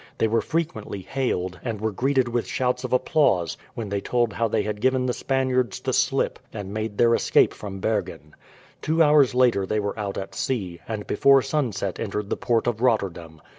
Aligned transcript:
They 0.17 0.27
were 0.27 0.41
frequently 0.41 1.01
hailed, 1.03 1.59
and 1.63 1.79
were 1.79 1.91
greeted 1.91 2.27
with 2.27 2.47
shouts 2.47 2.83
of 2.83 2.91
applause 2.91 3.55
when 3.75 3.89
they 3.89 4.01
told 4.01 4.33
how 4.33 4.47
they 4.47 4.63
had 4.63 4.81
given 4.81 5.05
the 5.05 5.13
Spaniards 5.13 5.79
the 5.79 5.93
slip 5.93 6.39
and 6.51 6.73
made 6.73 6.97
their 6.97 7.13
escape 7.13 7.53
from 7.53 7.79
Bergen. 7.79 8.33
Two 8.81 9.03
hours 9.03 9.35
later 9.35 9.63
they 9.67 9.79
were 9.79 9.99
out 9.99 10.17
at 10.17 10.33
sea, 10.33 10.79
and 10.87 11.05
before 11.05 11.43
sunset 11.43 11.99
entered 11.99 12.31
the 12.31 12.35
port 12.35 12.65
of 12.65 12.81
Rotterdam. 12.81 13.43